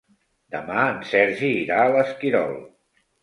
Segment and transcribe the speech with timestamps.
[0.55, 2.57] Demà en Sergi irà a l'Esquirol.